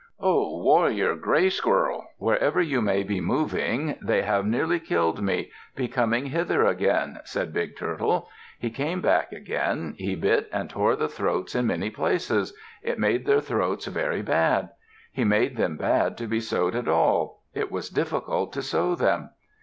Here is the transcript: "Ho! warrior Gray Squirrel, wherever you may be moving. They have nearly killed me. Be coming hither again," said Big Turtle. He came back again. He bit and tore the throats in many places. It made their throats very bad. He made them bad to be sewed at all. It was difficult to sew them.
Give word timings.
"Ho! 0.19 0.57
warrior 0.63 1.13
Gray 1.13 1.47
Squirrel, 1.51 2.07
wherever 2.17 2.59
you 2.59 2.81
may 2.81 3.03
be 3.03 3.21
moving. 3.21 3.99
They 4.01 4.23
have 4.23 4.47
nearly 4.47 4.79
killed 4.79 5.21
me. 5.21 5.51
Be 5.75 5.87
coming 5.87 6.25
hither 6.25 6.65
again," 6.65 7.19
said 7.23 7.53
Big 7.53 7.77
Turtle. 7.77 8.27
He 8.57 8.71
came 8.71 8.99
back 9.01 9.31
again. 9.31 9.93
He 9.99 10.15
bit 10.15 10.49
and 10.51 10.71
tore 10.71 10.95
the 10.95 11.07
throats 11.07 11.53
in 11.53 11.67
many 11.67 11.91
places. 11.91 12.55
It 12.81 12.97
made 12.97 13.27
their 13.27 13.41
throats 13.41 13.85
very 13.85 14.23
bad. 14.23 14.69
He 15.11 15.23
made 15.23 15.55
them 15.55 15.77
bad 15.77 16.17
to 16.17 16.25
be 16.25 16.39
sewed 16.39 16.73
at 16.73 16.87
all. 16.87 17.43
It 17.53 17.71
was 17.71 17.91
difficult 17.91 18.53
to 18.53 18.63
sew 18.63 18.95
them. 18.95 19.29